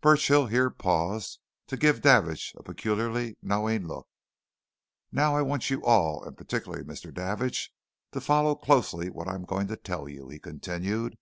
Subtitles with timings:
[0.00, 4.06] Burchill here paused to give Davidge a peculiarly knowing look.
[5.10, 7.12] "Now I want you all and particularly Mr.
[7.12, 7.72] Davidge
[8.12, 11.18] to follow closely what I'm going to tell you," he continued.